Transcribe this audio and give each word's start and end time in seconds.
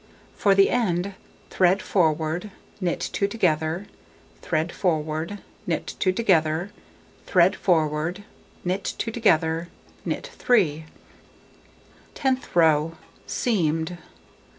For 0.35 0.55
the 0.55 0.71
end: 0.71 1.13
thread 1.51 1.79
forward, 1.79 2.49
knit 2.79 3.07
2 3.13 3.27
together, 3.27 3.85
thread 4.41 4.71
forward, 4.71 5.43
knit 5.67 5.93
2 5.99 6.11
together, 6.11 6.71
thread 7.27 7.55
forward, 7.55 8.23
knit 8.65 8.95
2 8.97 9.11
together, 9.11 9.67
knit 10.03 10.25
3. 10.35 10.85
Tenth 12.15 12.55
row: 12.55 12.97
Seamed. 13.27 13.99